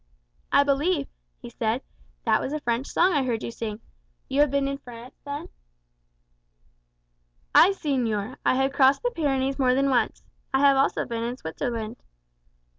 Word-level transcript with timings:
"I 0.51 0.63
believe," 0.63 1.07
he 1.43 1.51
said, 1.51 1.83
"that 2.25 2.41
was 2.41 2.53
a 2.53 2.59
French 2.59 2.87
song 2.87 3.13
I 3.13 3.21
heard 3.21 3.43
you 3.43 3.51
sing. 3.51 3.81
You 4.29 4.41
have 4.41 4.49
been 4.49 4.67
in 4.67 4.79
France, 4.79 5.13
then?" 5.25 5.49
"Ay, 7.53 7.69
señor; 7.69 8.37
I 8.43 8.55
have 8.55 8.73
crossed 8.73 9.03
the 9.03 9.11
Pyrenees 9.11 9.59
more 9.59 9.75
than 9.75 9.91
once. 9.91 10.23
I 10.55 10.61
have 10.61 10.75
also 10.75 11.05
been 11.05 11.21
in 11.23 11.37
Switzerland." 11.37 11.97